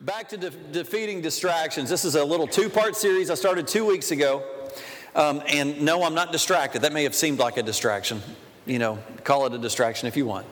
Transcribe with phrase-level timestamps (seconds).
[0.00, 1.88] Back to de- defeating distractions.
[1.88, 4.42] This is a little two part series I started two weeks ago.
[5.14, 6.82] Um, and no, I'm not distracted.
[6.82, 8.20] That may have seemed like a distraction.
[8.66, 10.46] You know, call it a distraction if you want.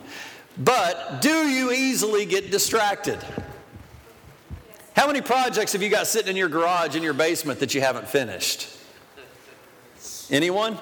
[0.56, 3.18] But do you easily get distracted?
[4.94, 7.80] How many projects have you got sitting in your garage in your basement that you
[7.80, 8.68] haven't finished?
[10.30, 10.78] Anyone?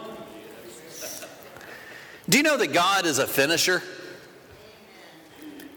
[2.29, 3.83] Do you know that God is a finisher?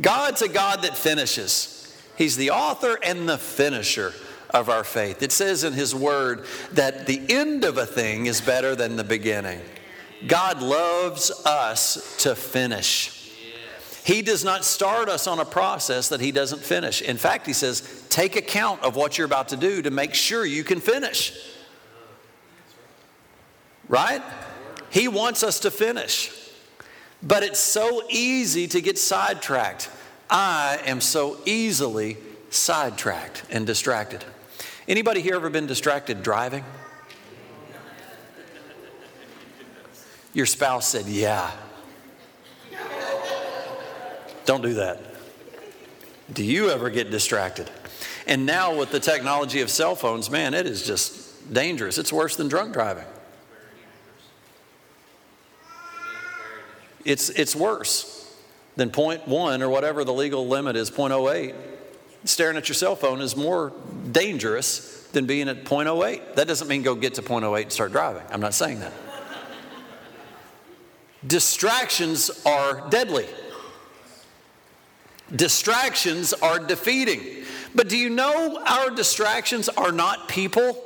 [0.01, 1.72] God's a God that finishes.
[2.17, 4.13] He's the author and the finisher
[4.51, 5.23] of our faith.
[5.23, 9.03] It says in His Word that the end of a thing is better than the
[9.03, 9.59] beginning.
[10.27, 13.19] God loves us to finish.
[14.05, 17.01] He does not start us on a process that He doesn't finish.
[17.01, 20.45] In fact, He says, take account of what you're about to do to make sure
[20.45, 21.33] you can finish.
[23.87, 24.21] Right?
[24.89, 26.31] He wants us to finish.
[27.21, 29.89] But it's so easy to get sidetracked.
[30.29, 32.17] I am so easily
[32.49, 34.23] sidetracked and distracted.
[34.87, 36.63] Anybody here ever been distracted driving?
[40.33, 41.51] Your spouse said, Yeah.
[44.45, 44.99] Don't do that.
[46.33, 47.69] Do you ever get distracted?
[48.27, 51.97] And now, with the technology of cell phones, man, it is just dangerous.
[51.97, 53.05] It's worse than drunk driving.
[57.05, 58.22] It's, it's worse
[58.75, 61.55] than 0.1 or whatever the legal limit is, 0.08.
[62.25, 63.73] Staring at your cell phone is more
[64.11, 66.35] dangerous than being at 0.08.
[66.35, 68.23] That doesn't mean go get to 0.08 and start driving.
[68.29, 68.93] I'm not saying that.
[71.25, 73.27] Distractions are deadly.
[75.33, 77.45] Distractions are defeating.
[77.75, 80.77] But do you know our distractions are not people?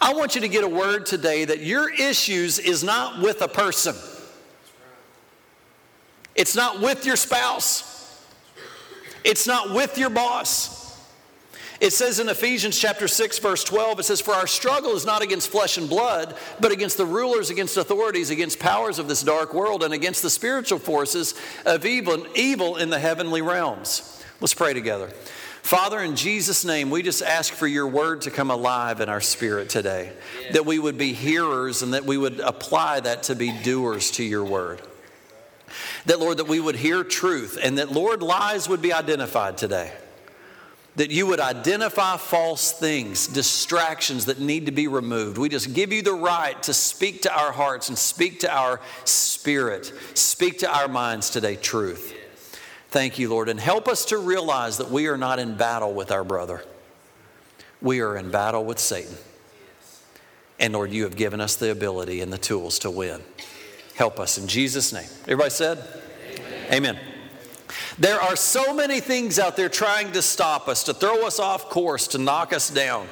[0.00, 3.48] I want you to get a word today that your issues is not with a
[3.48, 3.94] person.
[6.36, 7.92] It's not with your spouse.
[9.24, 10.76] It's not with your boss.
[11.80, 15.22] It says in Ephesians chapter 6 verse 12 it says for our struggle is not
[15.22, 19.52] against flesh and blood but against the rulers against authorities against powers of this dark
[19.52, 21.34] world and against the spiritual forces
[21.66, 24.24] of evil evil in the heavenly realms.
[24.40, 25.08] Let's pray together.
[25.66, 29.20] Father, in Jesus' name, we just ask for your word to come alive in our
[29.20, 30.12] spirit today,
[30.52, 34.22] that we would be hearers and that we would apply that to be doers to
[34.22, 34.80] your word.
[36.06, 39.92] That, Lord, that we would hear truth and that, Lord, lies would be identified today.
[40.96, 45.36] That you would identify false things, distractions that need to be removed.
[45.36, 48.80] We just give you the right to speak to our hearts and speak to our
[49.04, 52.14] spirit, speak to our minds today truth.
[52.88, 53.50] Thank you, Lord.
[53.50, 56.64] And help us to realize that we are not in battle with our brother,
[57.82, 59.16] we are in battle with Satan.
[60.58, 63.20] And Lord, you have given us the ability and the tools to win.
[63.96, 65.08] Help us in Jesus' name.
[65.22, 65.82] Everybody said?
[66.68, 66.96] Amen.
[66.96, 66.98] Amen.
[67.98, 71.70] There are so many things out there trying to stop us, to throw us off
[71.70, 73.08] course, to knock us down.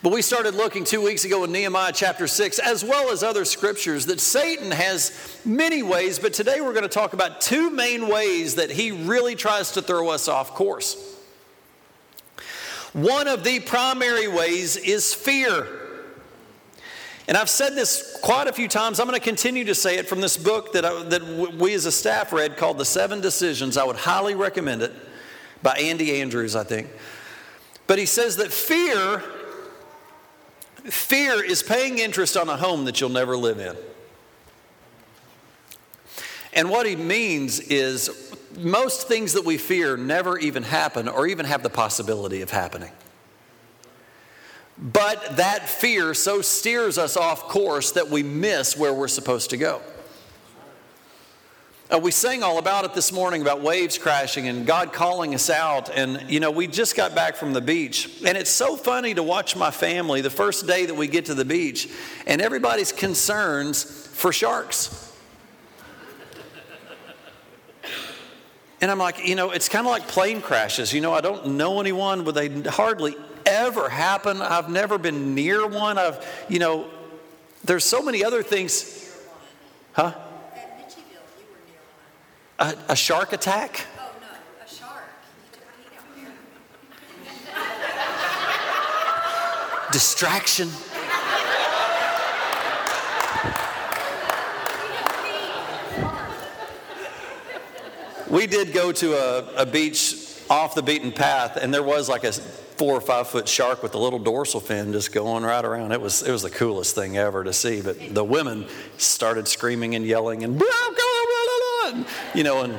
[0.00, 3.44] But we started looking two weeks ago in Nehemiah chapter 6, as well as other
[3.44, 8.06] scriptures, that Satan has many ways, but today we're going to talk about two main
[8.06, 11.16] ways that he really tries to throw us off course.
[12.92, 15.66] One of the primary ways is fear.
[17.28, 18.98] And I've said this quite a few times.
[18.98, 21.22] I'm going to continue to say it from this book that, I, that
[21.58, 23.76] we as a staff read called The Seven Decisions.
[23.76, 24.94] I would highly recommend it
[25.62, 26.88] by Andy Andrews, I think.
[27.86, 29.22] But he says that fear,
[30.84, 33.76] fear is paying interest on a home that you'll never live in.
[36.54, 41.44] And what he means is most things that we fear never even happen or even
[41.44, 42.90] have the possibility of happening.
[44.80, 49.56] But that fear so steers us off course that we miss where we're supposed to
[49.56, 49.82] go.
[51.90, 55.48] Uh, we sang all about it this morning about waves crashing and God calling us
[55.48, 55.88] out.
[55.88, 58.22] And, you know, we just got back from the beach.
[58.26, 61.34] And it's so funny to watch my family the first day that we get to
[61.34, 61.88] the beach
[62.26, 65.06] and everybody's concerns for sharks.
[68.80, 70.92] And I'm like, you know, it's kind of like plane crashes.
[70.92, 73.16] You know, I don't know anyone, but they hardly
[73.48, 74.42] ever happen.
[74.42, 75.98] I've never been near one.
[75.98, 76.88] I've, you know,
[77.64, 79.10] there's so many other things.
[79.92, 80.14] Huh?
[82.58, 83.86] A, a shark attack?
[83.98, 84.26] Oh, no,
[84.64, 85.04] a shark.
[89.92, 90.68] Distraction?
[98.28, 100.14] We did go to a, a beach
[100.50, 102.32] off the beaten path, and there was like a
[102.78, 105.92] four or five foot shark with a little dorsal fin just going right around.
[105.92, 107.82] It was, it was the coolest thing ever to see.
[107.82, 108.66] But the women
[108.96, 110.62] started screaming and yelling and,
[112.34, 112.78] you know, and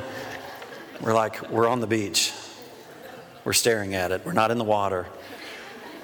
[1.01, 2.31] we're like, we're on the beach.
[3.43, 4.25] We're staring at it.
[4.25, 5.07] We're not in the water.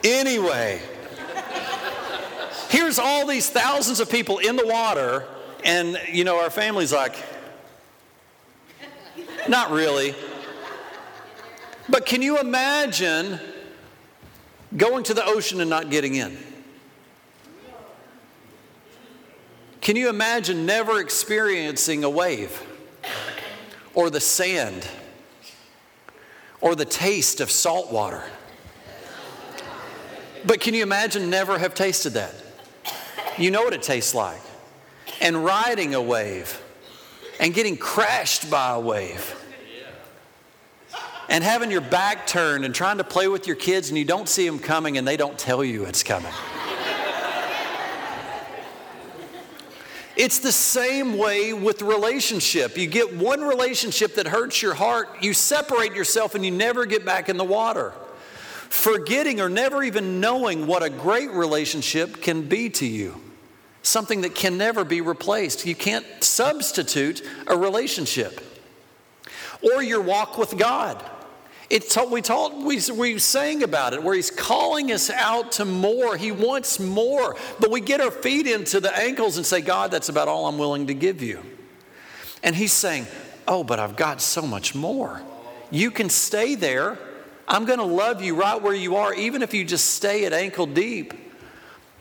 [0.04, 0.82] Anyway,
[2.70, 5.26] here's all these thousands of people in the water,
[5.64, 7.16] and you know, our family's like,
[9.48, 10.16] not really.
[11.90, 13.40] But can you imagine
[14.78, 16.38] going to the ocean and not getting in?
[19.82, 22.60] Can you imagine never experiencing a wave
[23.94, 24.88] or the sand
[26.60, 28.24] or the taste of salt water?
[30.44, 32.34] But can you imagine never have tasted that?
[33.38, 34.42] You know what it tastes like.
[35.22, 36.62] And riding a wave
[37.40, 39.36] and getting crashed by a wave
[41.30, 44.30] and having your back turned and trying to play with your kids and you don't
[44.30, 46.32] see them coming and they don't tell you it's coming.
[50.16, 52.78] It's the same way with relationship.
[52.78, 57.06] You get one relationship that hurts your heart, you separate yourself and you never get
[57.06, 57.92] back in the water.
[58.70, 63.22] Forgetting or never even knowing what a great relationship can be to you.
[63.84, 65.66] Something that can never be replaced.
[65.66, 68.42] You can't substitute a relationship.
[69.62, 71.04] Or your walk with God.
[71.70, 75.66] It's, what we, taught, we, we sang about it, where he's calling us out to
[75.66, 76.16] more.
[76.16, 77.36] He wants more.
[77.60, 80.58] But we get our feet into the ankles and say, God, that's about all I'm
[80.58, 81.42] willing to give you.
[82.44, 83.08] And he's saying,
[83.48, 85.22] Oh, but I've got so much more.
[85.72, 86.98] You can stay there.
[87.48, 90.34] I'm going to love you right where you are, even if you just stay at
[90.34, 91.14] ankle deep.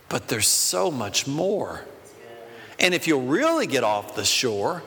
[0.09, 1.85] But there's so much more.
[2.79, 4.83] And if you'll really get off the shore,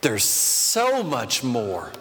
[0.00, 1.92] there's so much more.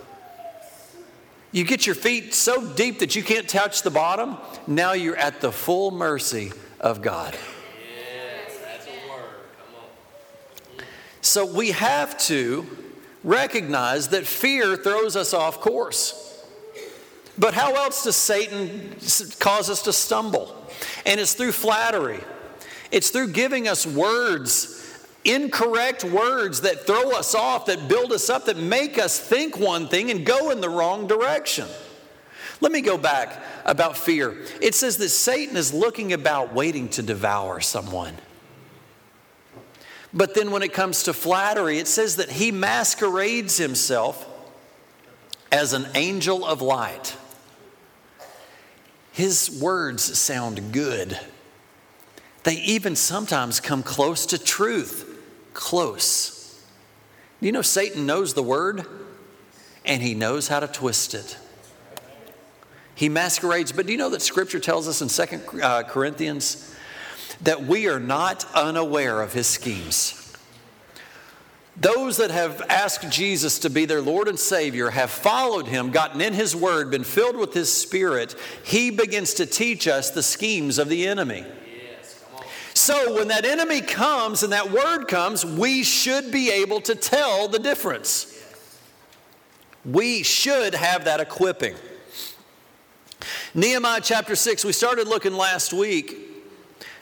[1.56, 4.36] You get your feet so deep that you can't touch the bottom.
[4.68, 7.34] Now you're at the full mercy of God.
[7.34, 9.30] Yes, that's a word.
[10.78, 10.84] Mm.
[11.22, 12.66] So we have to
[13.24, 16.46] recognize that fear throws us off course.
[17.38, 18.94] But how else does Satan
[19.40, 20.54] cause us to stumble?
[21.06, 22.20] And it's through flattery.
[22.92, 24.75] It's through giving us words
[25.26, 29.88] incorrect words that throw us off, that build us up, that make us think one
[29.88, 31.68] thing and go in the wrong direction.
[32.62, 34.38] Let me go back about fear.
[34.62, 38.16] It says that Satan is looking about waiting to devour someone.
[40.14, 44.26] But then when it comes to flattery, it says that he masquerades himself
[45.52, 47.18] as an angel of light.
[49.12, 51.20] His words sound good.
[52.44, 55.15] They even sometimes come close to truth
[55.56, 56.62] close.
[57.42, 58.86] You know, Satan knows the word
[59.84, 61.38] and he knows how to twist it.
[62.94, 66.74] He masquerades, but do you know that scripture tells us in Second uh, Corinthians
[67.42, 70.22] that we are not unaware of his schemes?
[71.78, 76.22] Those that have asked Jesus to be their Lord and Savior have followed him, gotten
[76.22, 78.34] in his word, been filled with his spirit.
[78.64, 81.46] He begins to teach us the schemes of the enemy.
[82.86, 87.48] So when that enemy comes and that word comes, we should be able to tell
[87.48, 88.32] the difference.
[89.84, 91.74] We should have that equipping.
[93.56, 96.25] Nehemiah chapter 6, we started looking last week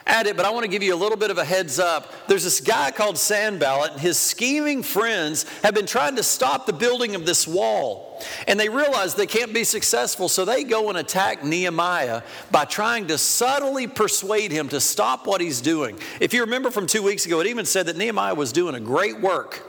[0.06, 2.12] at it, but I want to give you a little bit of a heads up.
[2.28, 6.72] There's this guy called Sanballat, and his scheming friends have been trying to stop the
[6.72, 8.22] building of this wall.
[8.46, 13.06] And they realize they can't be successful, so they go and attack Nehemiah by trying
[13.08, 15.98] to subtly persuade him to stop what he's doing.
[16.20, 18.80] If you remember from two weeks ago, it even said that Nehemiah was doing a
[18.80, 19.62] great work,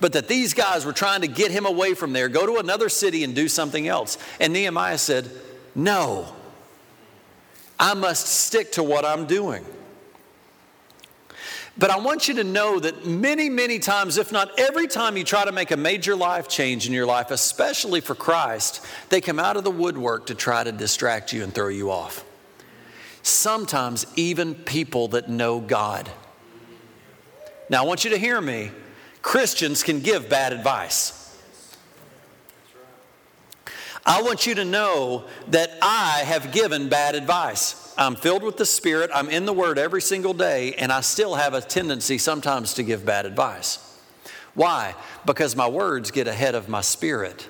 [0.00, 2.88] but that these guys were trying to get him away from there, go to another
[2.88, 4.16] city and do something else.
[4.40, 5.30] And Nehemiah said,
[5.74, 6.34] No.
[7.78, 9.64] I must stick to what I'm doing.
[11.78, 15.24] But I want you to know that many, many times, if not every time you
[15.24, 19.38] try to make a major life change in your life, especially for Christ, they come
[19.38, 22.24] out of the woodwork to try to distract you and throw you off.
[23.22, 26.08] Sometimes, even people that know God.
[27.68, 28.70] Now, I want you to hear me.
[29.20, 31.25] Christians can give bad advice.
[34.06, 37.92] I want you to know that I have given bad advice.
[37.98, 41.34] I'm filled with the Spirit, I'm in the Word every single day, and I still
[41.34, 44.00] have a tendency sometimes to give bad advice.
[44.54, 44.94] Why?
[45.24, 47.48] Because my words get ahead of my spirit.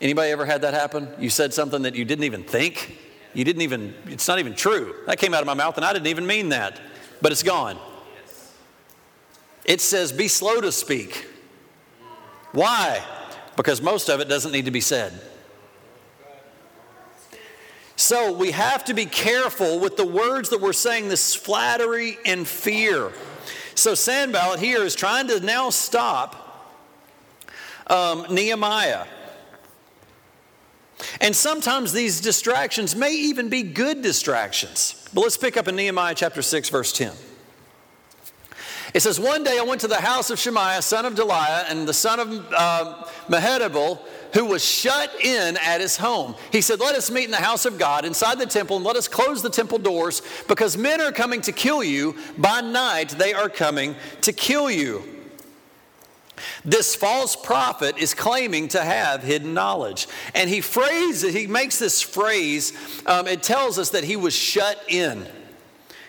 [0.00, 1.08] Anybody ever had that happen?
[1.18, 2.98] You said something that you didn't even think?
[3.32, 4.94] You didn't even, it's not even true.
[5.06, 6.80] That came out of my mouth and I didn't even mean that,
[7.22, 7.78] but it's gone.
[9.64, 11.28] It says, be slow to speak.
[12.52, 13.04] Why?
[13.62, 15.12] Because most of it doesn't need to be said.
[17.94, 22.48] So we have to be careful with the words that we're saying, this flattery and
[22.48, 23.12] fear.
[23.74, 26.72] So Sanballat here is trying to now stop
[27.88, 29.04] um, Nehemiah.
[31.20, 35.06] And sometimes these distractions may even be good distractions.
[35.12, 37.12] But let's pick up in Nehemiah chapter 6, verse 10.
[38.92, 41.86] It says, One day I went to the house of Shemaiah, son of Delaiah, and
[41.86, 43.04] the son of uh,
[44.32, 46.34] who was shut in at his home.
[46.52, 48.96] He said, Let us meet in the house of God inside the temple, and let
[48.96, 52.16] us close the temple doors, because men are coming to kill you.
[52.38, 55.02] By night they are coming to kill you.
[56.64, 60.08] This false prophet is claiming to have hidden knowledge.
[60.34, 62.72] And he phrases, he makes this phrase,
[63.06, 65.26] um, it tells us that he was shut in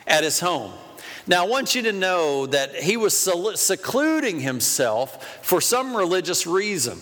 [0.08, 0.72] at his home.
[1.32, 7.00] Now, I want you to know that he was secluding himself for some religious reason.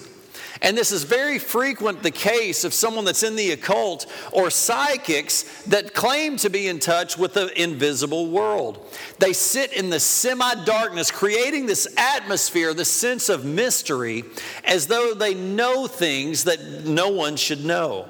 [0.61, 5.63] And this is very frequent the case of someone that's in the occult or psychics
[5.63, 8.95] that claim to be in touch with the invisible world.
[9.17, 14.25] They sit in the semi darkness, creating this atmosphere, this sense of mystery,
[14.63, 18.07] as though they know things that no one should know.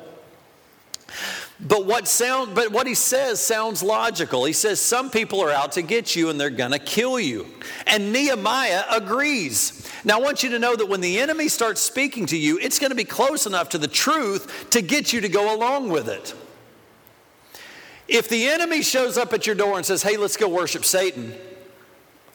[1.62, 4.46] But what sound but what he says sounds logical.
[4.46, 7.48] He says some people are out to get you and they're going to kill you.
[7.86, 9.86] And Nehemiah agrees.
[10.06, 12.80] Now I want you to know that when the enemy starts speaking to you, it's
[12.80, 16.08] going to be close enough to the truth to get you to go along with
[16.08, 16.34] it.
[18.08, 21.36] If the enemy shows up at your door and says, "Hey, let's go worship Satan."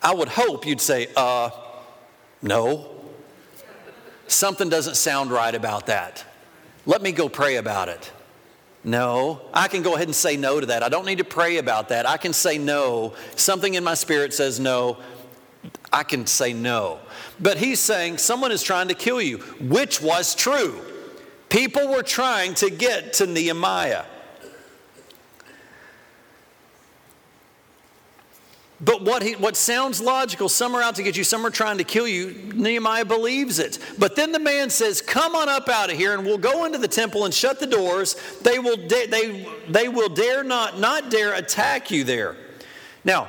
[0.02, 1.48] I would hope you'd say, "Uh,
[2.42, 2.90] no.
[4.26, 6.24] Something doesn't sound right about that.
[6.84, 8.10] Let me go pray about it."
[8.84, 10.82] No, I can go ahead and say no to that.
[10.82, 12.06] I don't need to pray about that.
[12.06, 13.14] I can say no.
[13.34, 14.98] Something in my spirit says no.
[15.90, 16.98] I can say no.
[17.40, 20.78] But he's saying someone is trying to kill you, which was true.
[21.48, 24.04] People were trying to get to Nehemiah.
[28.84, 31.78] But what, he, what sounds logical, some are out to get you, some are trying
[31.78, 33.78] to kill you, Nehemiah believes it.
[33.98, 36.78] But then the man says, Come on up out of here, and we'll go into
[36.78, 38.16] the temple and shut the doors.
[38.42, 42.36] They will, da- they, they will dare not, not dare attack you there.
[43.04, 43.28] Now,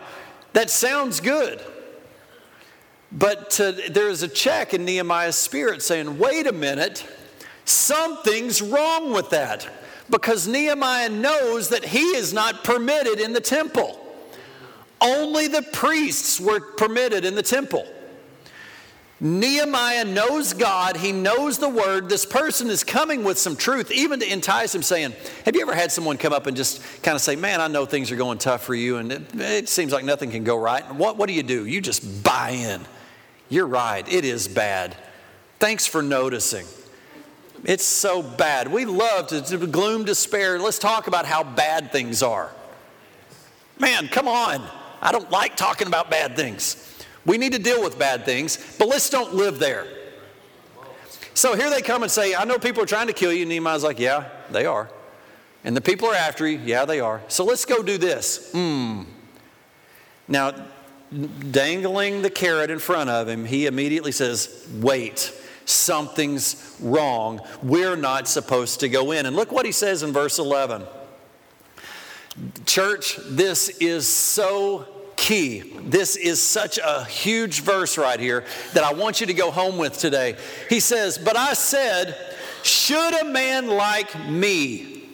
[0.54, 1.62] that sounds good.
[3.12, 7.06] But to, there is a check in Nehemiah's spirit saying, Wait a minute,
[7.66, 9.70] something's wrong with that.
[10.10, 14.05] Because Nehemiah knows that he is not permitted in the temple.
[15.02, 17.86] Only the priests were permitted in the temple.
[19.22, 22.10] Nehemiah knows God, he knows the word.
[22.10, 25.14] This person is coming with some truth, even to entice him, saying,
[25.46, 27.86] Have you ever had someone come up and just kind of say, Man, I know
[27.86, 30.84] things are going tough for you, and it, it seems like nothing can go right.
[30.94, 31.66] what, what do you do?
[31.66, 32.82] You just buy in.
[33.48, 34.98] You're right, it is bad.
[35.60, 36.66] Thanks for noticing.
[37.64, 38.72] It's so bad.
[38.72, 40.60] We love to, to gloom, despair.
[40.60, 42.52] Let's talk about how bad things are.
[43.80, 44.68] Man, come on.
[45.06, 47.06] I don't like talking about bad things.
[47.28, 49.86] We need to deal with bad things, but let's don't live there.
[51.36, 53.46] So here they come and say, I know people are trying to kill you.
[53.46, 54.90] Nehemiah's like, Yeah, they are.
[55.64, 56.58] And the people are after you.
[56.58, 57.22] Yeah, they are.
[57.28, 58.52] So let's go do this.
[58.52, 59.04] Hmm.
[60.28, 60.56] Now,
[61.52, 65.32] dangling the carrot in front of him, he immediately says, Wait,
[65.66, 67.42] something's wrong.
[67.62, 69.28] We're not supposed to go in.
[69.28, 70.84] And look what he says in verse 11.
[72.66, 74.95] Church, this is so
[75.26, 75.62] key.
[75.84, 79.80] This is such a huge verse right here that I want you to go home
[79.80, 80.36] with today.
[80.70, 82.16] He says, But I said,
[82.62, 85.10] Should a man like me?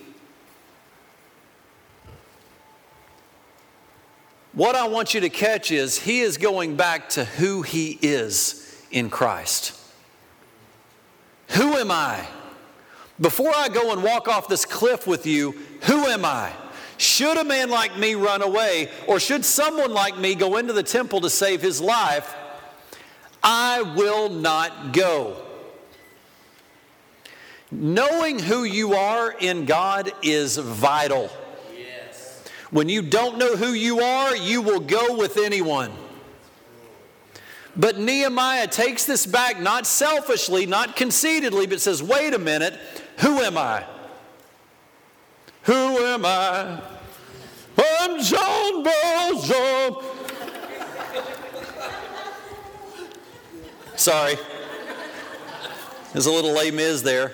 [4.52, 8.84] What I want you to catch is he is going back to who he is
[8.92, 9.80] in Christ.
[11.52, 12.28] Who am I?
[13.22, 15.54] Before I go and walk off this cliff with you,
[15.84, 16.52] who am I?
[17.02, 20.84] Should a man like me run away, or should someone like me go into the
[20.84, 22.36] temple to save his life?
[23.42, 25.36] I will not go.
[27.72, 31.32] Knowing who you are in God is vital.
[31.76, 32.44] Yes.
[32.70, 35.92] When you don't know who you are, you will go with anyone.
[37.76, 42.80] But Nehemiah takes this back, not selfishly, not conceitedly, but says, wait a minute,
[43.22, 43.86] who am I?
[45.64, 46.91] Who am I?
[48.04, 49.96] I'm John Valjean.
[53.96, 54.38] Sorry.
[56.12, 57.32] There's a little Les Mis there.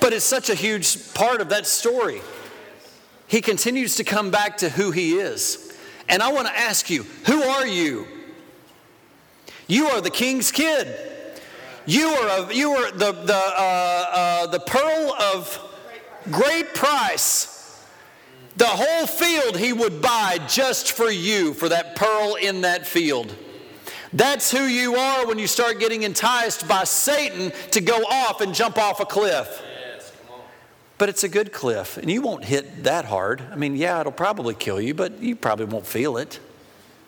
[0.00, 2.20] But it's such a huge part of that story.
[3.28, 5.78] He continues to come back to who he is.
[6.08, 8.08] And I want to ask you, who are you?
[9.68, 10.88] You are the king's kid.
[11.86, 15.69] You are, a, you are the, the, uh, uh, the pearl of
[16.30, 17.56] great price.
[18.56, 23.34] The whole field he would buy just for you, for that pearl in that field.
[24.12, 28.52] That's who you are when you start getting enticed by Satan to go off and
[28.52, 29.62] jump off a cliff.
[29.94, 30.12] Yes,
[30.98, 33.40] but it's a good cliff, and you won't hit that hard.
[33.52, 36.40] I mean, yeah, it'll probably kill you, but you probably won't feel it.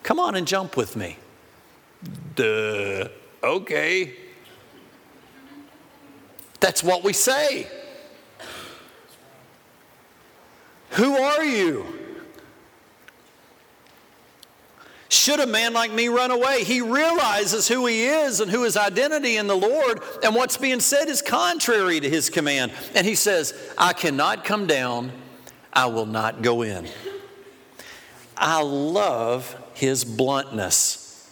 [0.05, 1.19] Come on and jump with me.
[2.35, 3.09] Duh.
[3.43, 4.15] Okay.
[6.61, 7.67] That's what we say.
[10.93, 11.87] Who are you?
[15.09, 16.65] Should a man like me run away?
[16.65, 20.81] He realizes who he is and who his identity in the Lord, and what's being
[20.81, 22.73] said is contrary to his command.
[22.95, 25.13] And he says, I cannot come down,
[25.73, 26.89] I will not go in.
[28.37, 31.31] I love his bluntness.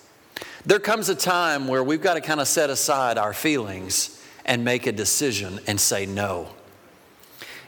[0.66, 4.62] There comes a time where we've got to kind of set aside our feelings and
[4.62, 6.50] make a decision and say no.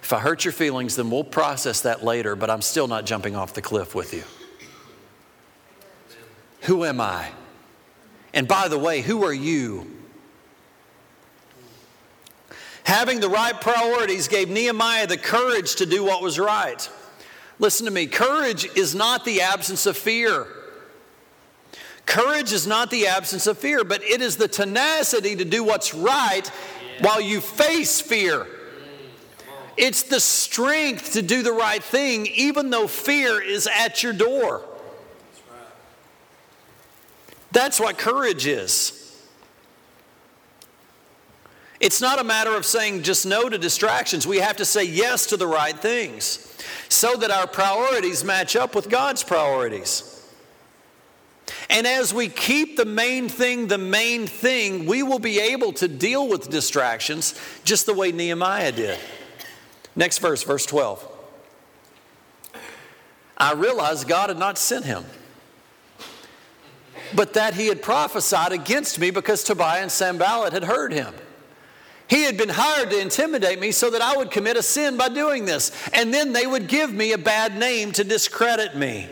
[0.03, 3.37] If I hurt your feelings, then we'll process that later, but I'm still not jumping
[3.37, 4.25] off the cliff with you.
[6.63, 7.29] Who am I?
[8.35, 9.87] And by the way, who are you?
[12.85, 16.89] Having the right priorities gave Nehemiah the courage to do what was right.
[17.59, 20.47] Listen to me courage is not the absence of fear.
[22.07, 25.95] Courage is not the absence of fear, but it is the tenacity to do what's
[25.95, 26.47] right
[27.01, 28.47] while you face fear.
[29.77, 34.63] It's the strength to do the right thing, even though fear is at your door.
[37.53, 38.99] That's what courage is.
[41.81, 44.27] It's not a matter of saying just no to distractions.
[44.27, 46.49] We have to say yes to the right things
[46.89, 50.09] so that our priorities match up with God's priorities.
[51.69, 55.89] And as we keep the main thing the main thing, we will be able to
[55.89, 58.99] deal with distractions just the way Nehemiah did.
[59.95, 61.09] Next verse, verse 12.
[63.37, 65.05] I realized God had not sent him
[67.15, 71.15] but that he had prophesied against me because Tobiah and Sanballat had heard him.
[72.09, 75.09] He had been hired to intimidate me so that I would commit a sin by
[75.09, 79.09] doing this, and then they would give me a bad name to discredit me.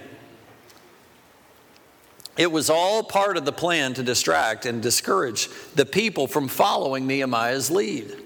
[2.37, 7.07] It was all part of the plan to distract and discourage the people from following
[7.07, 8.17] Nehemiah's lead.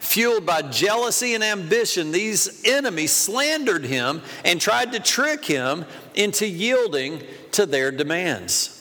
[0.00, 5.84] Fueled by jealousy and ambition, these enemies slandered him and tried to trick him
[6.14, 8.78] into yielding to their demands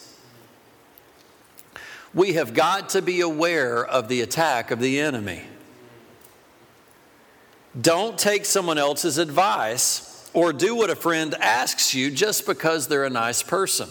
[2.17, 5.43] we have got to be aware of the attack of the enemy.
[7.79, 13.05] Don't take someone else's advice or do what a friend asks you just because they're
[13.05, 13.87] a nice person.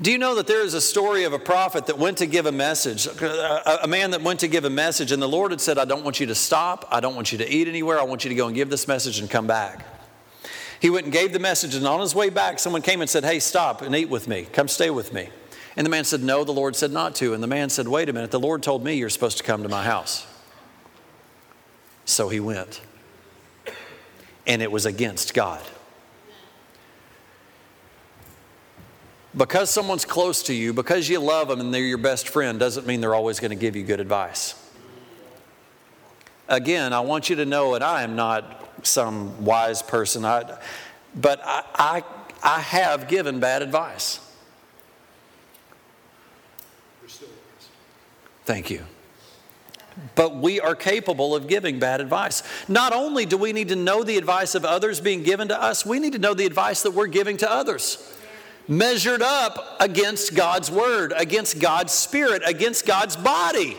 [0.00, 2.46] Do you know that there is a story of a prophet that went to give
[2.46, 5.78] a message, a man that went to give a message, and the Lord had said,
[5.78, 6.86] I don't want you to stop.
[6.90, 8.00] I don't want you to eat anywhere.
[8.00, 9.86] I want you to go and give this message and come back.
[10.80, 13.24] He went and gave the message, and on his way back, someone came and said,
[13.24, 14.46] Hey, stop and eat with me.
[14.52, 15.28] Come stay with me.
[15.76, 17.32] And the man said, No, the Lord said not to.
[17.32, 19.62] And the man said, Wait a minute, the Lord told me you're supposed to come
[19.62, 20.26] to my house.
[22.04, 22.80] So he went.
[24.46, 25.62] And it was against God.
[29.36, 32.86] Because someone's close to you, because you love them and they're your best friend, doesn't
[32.86, 34.54] mean they're always going to give you good advice.
[36.48, 40.58] Again, I want you to know, and I am not some wise person, I,
[41.14, 42.04] but I, I,
[42.42, 44.20] I have given bad advice.
[48.44, 48.84] Thank you.
[50.14, 52.42] But we are capable of giving bad advice.
[52.68, 55.86] Not only do we need to know the advice of others being given to us,
[55.86, 58.14] we need to know the advice that we're giving to others.
[58.66, 63.76] Measured up against God's word, against God's spirit, against God's body.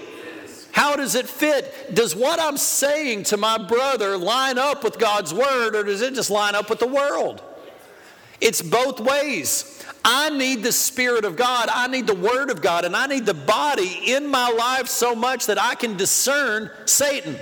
[0.72, 1.96] How does it fit?
[1.96, 6.14] Does what I'm saying to my brother line up with God's word or does it
[6.14, 7.42] just line up with the world?
[8.42, 9.84] It's both ways.
[10.04, 11.68] I need the Spirit of God.
[11.72, 12.86] I need the Word of God.
[12.86, 17.38] And I need the body in my life so much that I can discern Satan.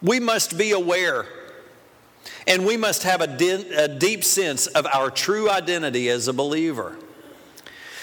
[0.00, 1.26] We must be aware
[2.50, 6.32] and we must have a, de- a, deep sense of our true identity as a
[6.32, 6.96] believer.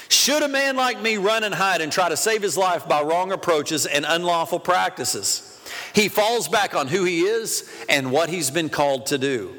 [0.07, 3.01] Should a man like me run and hide and try to save his life by
[3.01, 5.59] wrong approaches and unlawful practices?
[5.93, 9.53] He falls back on who he is and what he's been called to do.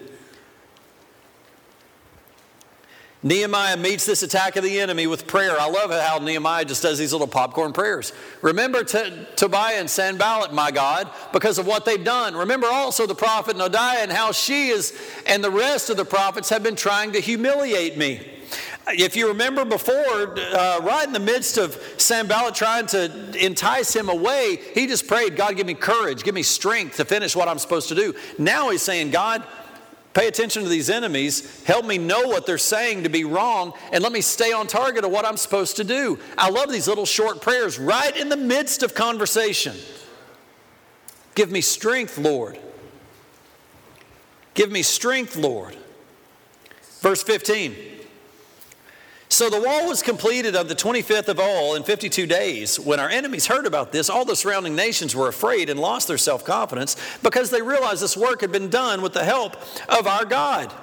[3.22, 5.58] Nehemiah meets this attack of the enemy with prayer.
[5.58, 8.12] I love how Nehemiah just does these little popcorn prayers.
[8.42, 12.36] Remember T- Tobiah and Sanballat, my God, because of what they've done.
[12.36, 16.48] Remember also the prophet Noadiah and how she is and the rest of the prophets
[16.50, 18.24] have been trying to humiliate me.
[18.86, 24.08] If you remember before, uh, right in the midst of Sanballat trying to entice him
[24.08, 27.58] away, he just prayed, God, give me courage, give me strength to finish what I'm
[27.58, 28.14] supposed to do.
[28.38, 29.44] Now he's saying, God,
[30.18, 31.62] Pay attention to these enemies.
[31.62, 35.04] Help me know what they're saying to be wrong, and let me stay on target
[35.04, 36.18] of what I'm supposed to do.
[36.36, 39.76] I love these little short prayers right in the midst of conversation.
[41.36, 42.58] Give me strength, Lord.
[44.54, 45.76] Give me strength, Lord.
[47.00, 47.76] Verse 15.
[49.38, 52.80] So the wall was completed on the 25th of Elul in 52 days.
[52.80, 56.18] When our enemies heard about this, all the surrounding nations were afraid and lost their
[56.18, 59.54] self confidence because they realized this work had been done with the help
[59.88, 60.74] of our God.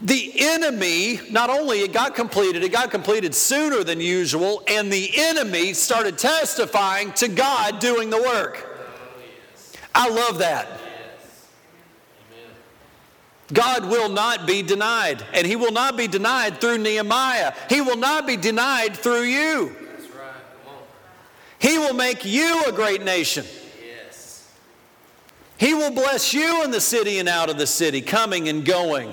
[0.00, 5.12] The enemy, not only it got completed, it got completed sooner than usual, and the
[5.14, 8.76] enemy started testifying to God doing the work.
[9.94, 10.66] I love that.
[13.52, 17.52] God will not be denied, and He will not be denied through Nehemiah.
[17.68, 19.76] He will not be denied through you.
[21.58, 23.44] He will make you a great nation.
[23.80, 24.52] Yes.
[25.58, 29.12] He will bless you in the city and out of the city, coming and going.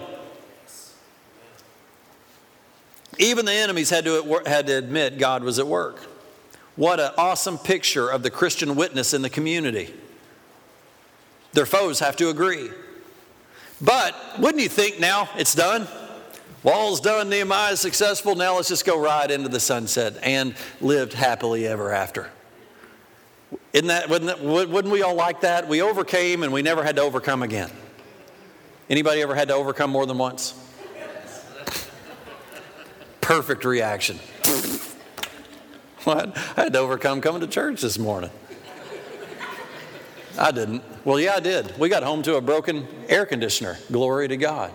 [3.19, 5.99] Even the enemies had to, had to admit God was at work.
[6.75, 9.93] What an awesome picture of the Christian witness in the community.
[11.51, 12.71] Their foes have to agree.
[13.81, 15.87] But wouldn't you think now it's done?
[16.61, 21.13] Wall's done, Nehemiah is successful, now let's just go right into the sunset and lived
[21.13, 22.29] happily ever after.
[23.71, 25.69] Isn't that, wouldn't, that, wouldn't we all like that?
[25.69, 27.71] We overcame and we never had to overcome again.
[28.89, 30.53] Anybody ever had to overcome more than once?
[33.21, 34.17] Perfect reaction.
[36.03, 36.35] what?
[36.57, 38.31] I had to overcome coming to church this morning.
[40.39, 40.83] I didn't.
[41.03, 41.77] Well, yeah, I did.
[41.77, 43.77] We got home to a broken air conditioner.
[43.91, 44.71] Glory to God.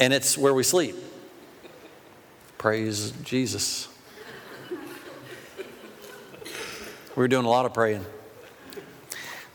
[0.00, 0.96] And it's where we sleep.
[2.56, 3.88] Praise Jesus.
[4.70, 8.06] We were doing a lot of praying.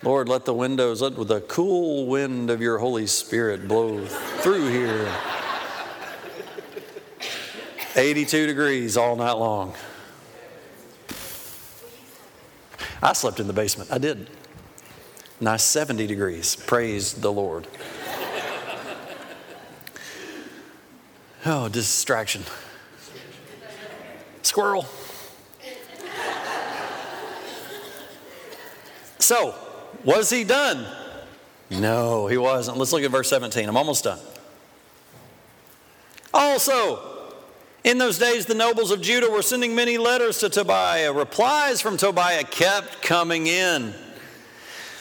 [0.03, 5.11] Lord, let the windows, let the cool wind of your Holy Spirit blow through here.
[7.95, 9.73] 82 degrees all night long.
[13.03, 13.91] I slept in the basement.
[13.91, 14.29] I did.
[15.41, 16.55] Nice 70 degrees.
[16.55, 17.67] Praise the Lord.
[21.45, 22.43] Oh, distraction.
[24.41, 24.85] Squirrel.
[29.19, 29.53] So,
[30.05, 30.85] was he done?
[31.69, 32.77] No, he wasn't.
[32.77, 33.67] Let's look at verse 17.
[33.67, 34.19] I'm almost done.
[36.33, 37.12] Also,
[37.83, 41.11] in those days, the nobles of Judah were sending many letters to Tobiah.
[41.11, 43.93] Replies from Tobiah kept coming in.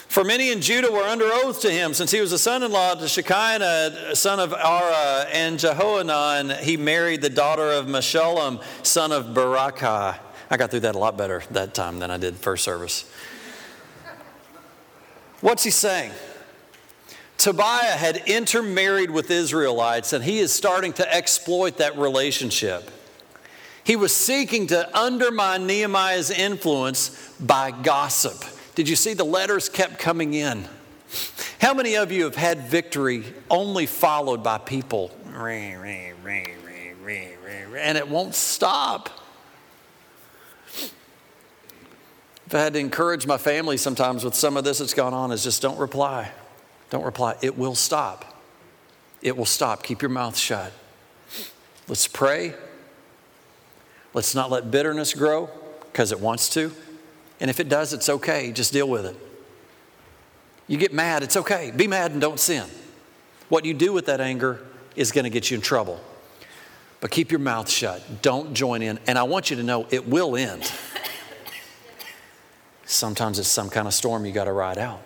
[0.08, 2.70] For many in Judah were under oath to him, since he was a son in
[2.70, 6.58] law to Shekaniah, son of Arah, and Jehohanan.
[6.58, 10.18] He married the daughter of Meshullam, son of Berekiah.
[10.50, 13.10] I got through that a lot better that time than I did first service.
[15.40, 16.12] What's he saying?
[17.42, 22.88] Tobiah had intermarried with Israelites and he is starting to exploit that relationship.
[23.82, 28.44] He was seeking to undermine Nehemiah's influence by gossip.
[28.76, 30.68] Did you see the letters kept coming in?
[31.60, 35.10] How many of you have had victory only followed by people?
[37.76, 39.10] And it won't stop.
[42.46, 45.32] If I had to encourage my family sometimes with some of this that's gone on,
[45.32, 46.30] is just don't reply.
[46.92, 47.36] Don't reply.
[47.40, 48.38] It will stop.
[49.22, 49.82] It will stop.
[49.82, 50.74] Keep your mouth shut.
[51.88, 52.52] Let's pray.
[54.12, 55.48] Let's not let bitterness grow
[55.90, 56.70] because it wants to.
[57.40, 58.52] And if it does, it's okay.
[58.52, 59.16] Just deal with it.
[60.68, 61.70] You get mad, it's okay.
[61.74, 62.68] Be mad and don't sin.
[63.48, 64.60] What you do with that anger
[64.94, 65.98] is going to get you in trouble.
[67.00, 68.20] But keep your mouth shut.
[68.20, 68.98] Don't join in.
[69.06, 70.70] And I want you to know it will end.
[72.84, 75.00] Sometimes it's some kind of storm you got to ride out.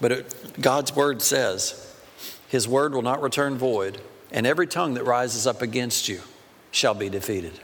[0.00, 1.94] But it, God's word says,
[2.48, 6.20] His word will not return void, and every tongue that rises up against you
[6.70, 7.58] shall be defeated.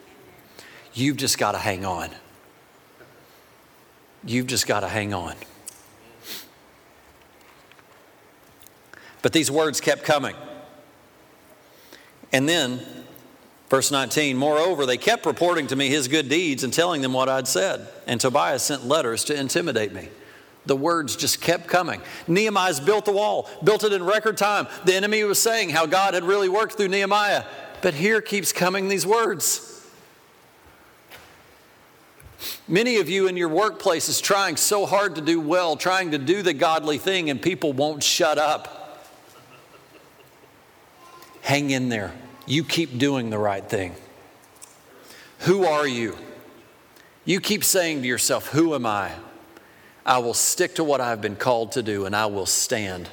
[0.95, 2.11] You've just got to hang on.
[4.25, 5.35] You've just got to hang on.
[9.21, 10.35] But these words kept coming.
[12.33, 12.81] And then,
[13.68, 17.29] verse 19, moreover, they kept reporting to me his good deeds and telling them what
[17.29, 17.88] I'd said.
[18.07, 20.09] And Tobias sent letters to intimidate me.
[20.66, 22.01] The words just kept coming.
[22.29, 24.68] Nehemiah's built the wall, built it in record time.
[24.85, 27.44] The enemy was saying how God had really worked through Nehemiah.
[27.83, 29.68] But here keeps coming these words.
[32.68, 36.42] Many of you in your workplaces trying so hard to do well, trying to do
[36.42, 39.09] the godly thing, and people won't shut up.
[41.42, 42.12] Hang in there.
[42.46, 43.94] You keep doing the right thing.
[45.40, 46.16] Who are you?
[47.25, 49.12] You keep saying to yourself, Who am I?
[50.05, 53.09] I will stick to what I've been called to do and I will stand.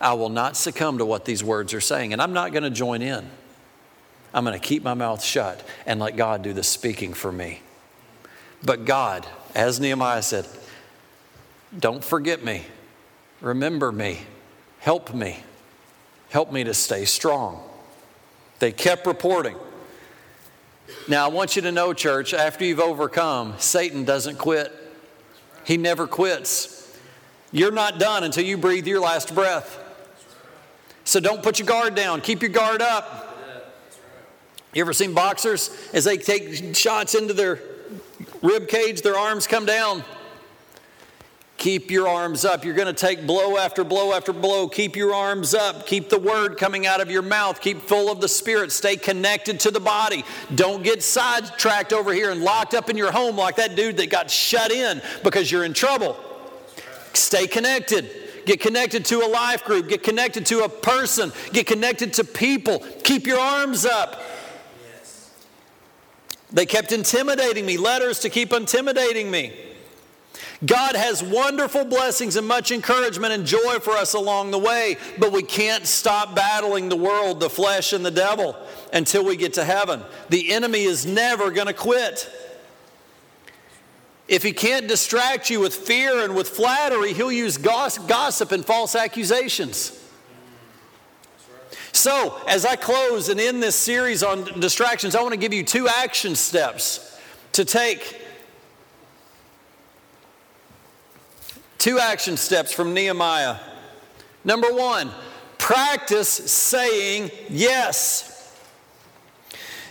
[0.00, 2.70] I will not succumb to what these words are saying, and I'm not going to
[2.70, 3.24] join in.
[4.34, 7.60] I'm going to keep my mouth shut and let God do the speaking for me.
[8.64, 10.46] But God, as Nehemiah said,
[11.78, 12.64] don't forget me,
[13.40, 14.18] remember me,
[14.80, 15.38] help me,
[16.30, 17.62] help me to stay strong.
[18.58, 19.56] They kept reporting.
[21.08, 24.72] Now, I want you to know, church, after you've overcome, Satan doesn't quit.
[25.64, 26.98] He never quits.
[27.52, 29.78] You're not done until you breathe your last breath.
[31.04, 33.28] So don't put your guard down, keep your guard up.
[34.72, 37.60] You ever seen boxers as they take shots into their
[38.40, 40.02] rib cage, their arms come down?
[41.62, 42.64] Keep your arms up.
[42.64, 44.66] You're going to take blow after blow after blow.
[44.66, 45.86] Keep your arms up.
[45.86, 47.60] Keep the word coming out of your mouth.
[47.60, 48.72] Keep full of the Spirit.
[48.72, 50.24] Stay connected to the body.
[50.56, 54.10] Don't get sidetracked over here and locked up in your home like that dude that
[54.10, 56.16] got shut in because you're in trouble.
[57.12, 58.10] Stay connected.
[58.44, 59.88] Get connected to a life group.
[59.88, 61.30] Get connected to a person.
[61.52, 62.80] Get connected to people.
[63.04, 64.20] Keep your arms up.
[66.50, 69.71] They kept intimidating me, letters to keep intimidating me.
[70.64, 75.32] God has wonderful blessings and much encouragement and joy for us along the way, but
[75.32, 78.56] we can't stop battling the world, the flesh, and the devil
[78.92, 80.02] until we get to heaven.
[80.28, 82.30] The enemy is never going to quit.
[84.28, 88.94] If he can't distract you with fear and with flattery, he'll use gossip and false
[88.94, 89.98] accusations.
[91.90, 95.64] So, as I close and end this series on distractions, I want to give you
[95.64, 97.20] two action steps
[97.52, 98.21] to take
[101.82, 103.56] Two action steps from Nehemiah.
[104.44, 105.10] Number one,
[105.58, 108.31] practice saying yes.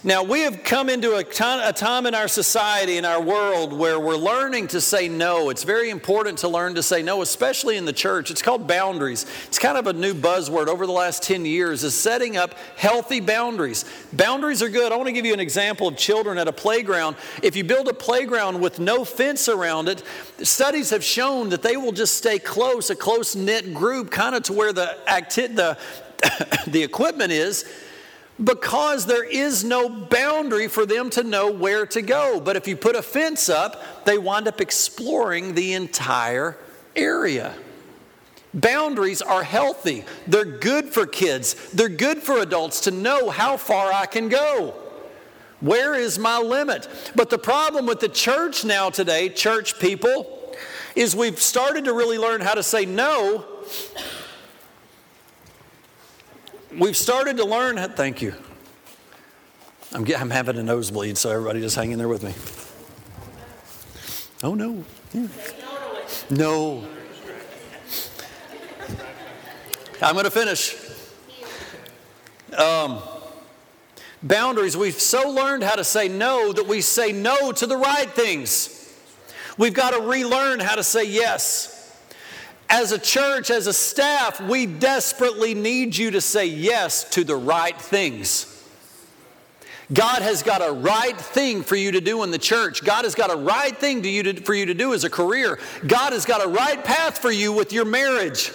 [0.04, 4.16] Now, we have come into a, time in our society, in our world, where we're
[4.16, 5.52] learning to say no.
[5.52, 8.32] It's very important to learn to say no, especially in the church.
[8.32, 9.28] It's called boundaries.
[9.46, 13.20] It's kind of a new buzzword over the last 10 years, is setting up healthy
[13.20, 13.86] boundaries.
[14.12, 14.92] Boundaries are good.
[14.92, 17.16] I want to give you an example of children at a playground.
[17.44, 20.02] If you build a playground with no fence around it,
[20.42, 24.42] studies have shown that they will just stay close, a close knit group, kind of
[24.44, 25.78] to where the, acti- the,
[26.66, 27.72] the equipment is
[28.44, 32.40] because there is no boundary for them to know where to go.
[32.40, 36.58] But if you put a fence up, they wind up exploring the entire
[36.96, 37.54] area.
[38.54, 40.04] Boundaries are healthy.
[40.28, 41.72] They're good for kids.
[41.72, 44.76] They're good for adults to know how far I can go.
[45.62, 46.88] Where is my limit?
[47.16, 50.56] But the problem with the church now today, church people,
[50.96, 53.46] is we've started to really learn how to say no
[56.78, 58.34] we've started to learn, thank you.
[59.94, 62.34] I'm, I'm having a nosebleed, so everybody just hang in there with me.
[64.44, 64.84] Oh, no.
[65.14, 65.28] Yeah.
[66.30, 66.88] No.
[70.02, 70.76] I'm going to finish.
[72.58, 73.02] Um,
[74.24, 74.76] boundaries.
[74.76, 78.78] We've so learned how to say no that we say no to the right things.
[79.58, 81.81] We've got to relearn how to say yes
[82.72, 87.36] as a church, as a staff, we desperately need you to say yes to the
[87.36, 88.48] right things.
[89.92, 92.82] God has got a right thing for you to do in the church.
[92.82, 95.10] God has got a right thing to you to, for you to do as a
[95.10, 95.60] career.
[95.86, 98.54] God has got a right path for you with your marriage.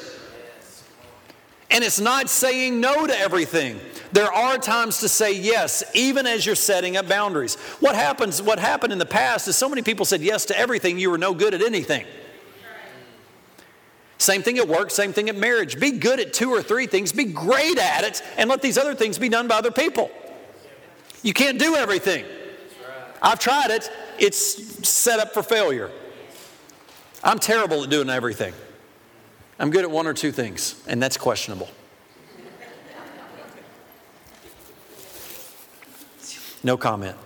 [1.71, 3.79] And it's not saying no to everything.
[4.13, 7.57] There are times to say yes, even as you're setting up boundaries.
[7.81, 10.99] What happens, what happened in the past is so many people said yes to everything,
[10.99, 12.07] you were no good at anything.
[14.27, 15.79] Same thing at work, same thing at marriage.
[15.79, 18.93] Be good at two or three things, be great at it, and let these other
[18.93, 20.11] things be done by other people.
[21.23, 22.25] You can't do everything.
[23.23, 25.93] I've tried it, it's set up for failure.
[27.23, 28.53] I'm terrible at doing everything.
[29.61, 31.69] I'm good at one or two things, and that's questionable.
[36.65, 37.17] No comment.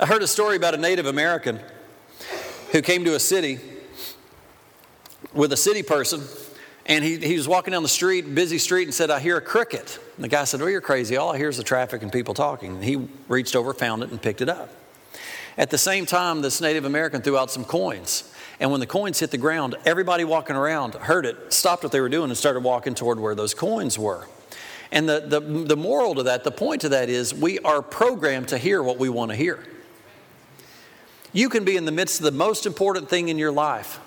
[0.00, 1.60] I heard a story about a Native American
[2.70, 3.60] who came to a city
[5.34, 6.22] with a city person,
[6.86, 9.40] and he, he was walking down the street, busy street, and said, I hear a
[9.40, 9.98] cricket.
[10.16, 11.16] And the guy said, Oh, you're crazy.
[11.16, 12.74] All I hear is the traffic and people talking.
[12.74, 14.70] And he reached over, found it, and picked it up.
[15.56, 18.32] At the same time, this Native American threw out some coins.
[18.58, 22.00] And when the coins hit the ground, everybody walking around heard it, stopped what they
[22.00, 24.26] were doing, and started walking toward where those coins were.
[24.90, 28.48] And the, the, the moral to that, the point to that is we are programmed
[28.48, 29.64] to hear what we want to hear.
[31.32, 33.98] You can be in the midst of the most important thing in your life,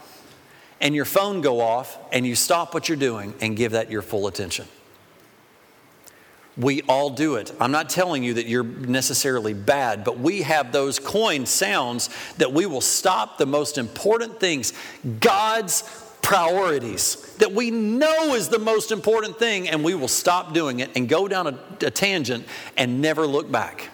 [0.81, 4.01] and your phone go off and you stop what you're doing and give that your
[4.01, 4.65] full attention.
[6.57, 7.51] We all do it.
[7.59, 12.53] I'm not telling you that you're necessarily bad, but we have those coin sounds that
[12.53, 14.71] we will stop the most important things,
[15.19, 15.83] God's
[16.21, 20.89] priorities, that we know is the most important thing, and we will stop doing it
[20.95, 22.45] and go down a, a tangent
[22.77, 23.89] and never look back.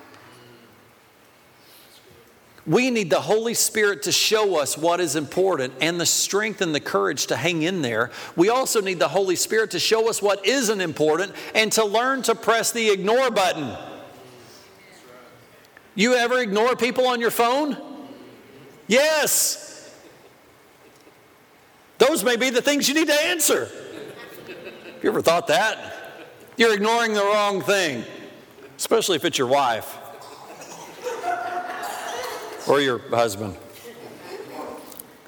[2.66, 6.76] We need the Holy Spirit to show us what is important and the strength and
[6.76, 8.12] the courage to hang in there.
[8.36, 12.22] We also need the Holy Spirit to show us what isn't important and to learn
[12.24, 13.76] to press the ignore button.
[15.96, 17.78] You ever ignore people on your phone?
[18.88, 19.92] Yes.
[21.98, 23.70] Those may be the things you need to answer.
[25.02, 25.96] You ever thought that?
[26.58, 28.04] You're ignoring the wrong thing,
[28.78, 29.98] especially if it's your wife
[32.72, 33.58] or your husband.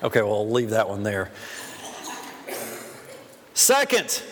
[0.02, 1.30] Okay, well, I'll leave that one there.
[3.54, 4.24] Second,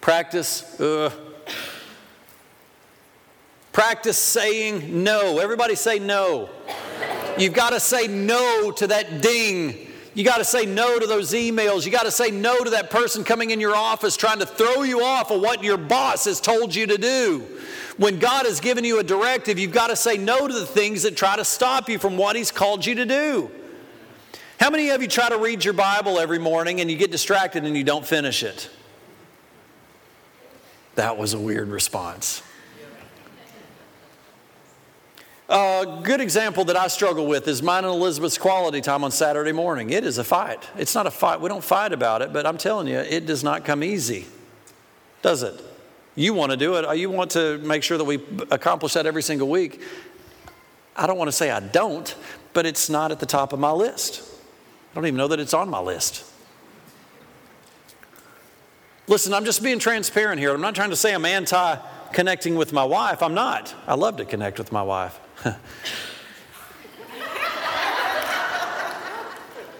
[0.00, 0.80] practice.
[0.80, 1.10] Uh,
[3.72, 5.40] practice saying no.
[5.40, 6.48] Everybody say no.
[7.36, 9.88] You've got to say no to that ding.
[10.14, 11.84] You got to say no to those emails.
[11.84, 14.84] You got to say no to that person coming in your office trying to throw
[14.84, 17.51] you off of what your boss has told you to do.
[17.96, 21.02] When God has given you a directive, you've got to say no to the things
[21.02, 23.50] that try to stop you from what He's called you to do.
[24.58, 27.64] How many of you try to read your Bible every morning and you get distracted
[27.64, 28.70] and you don't finish it?
[30.94, 32.42] That was a weird response.
[35.48, 39.52] A good example that I struggle with is mine and Elizabeth's quality time on Saturday
[39.52, 39.90] morning.
[39.90, 40.66] It is a fight.
[40.78, 41.40] It's not a fight.
[41.40, 44.26] We don't fight about it, but I'm telling you, it does not come easy,
[45.20, 45.60] does it?
[46.14, 46.96] You want to do it.
[46.98, 48.20] You want to make sure that we
[48.50, 49.80] accomplish that every single week.
[50.94, 52.14] I don't want to say I don't,
[52.52, 54.22] but it's not at the top of my list.
[54.92, 56.24] I don't even know that it's on my list.
[59.08, 60.52] Listen, I'm just being transparent here.
[60.54, 61.76] I'm not trying to say I'm anti
[62.12, 63.22] connecting with my wife.
[63.22, 63.74] I'm not.
[63.86, 65.18] I love to connect with my wife.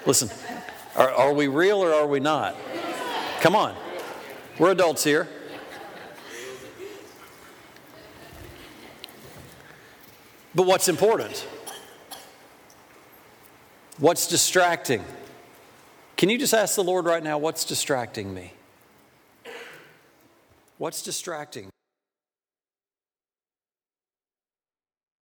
[0.07, 0.31] Listen,
[0.97, 2.57] are, are we real or are we not?
[3.41, 3.77] Come on.
[4.59, 5.29] We're adults here.
[10.55, 11.47] But what's important?
[13.99, 15.05] What's distracting?
[16.17, 18.53] Can you just ask the Lord right now, what's distracting me?
[20.79, 21.71] What's distracting?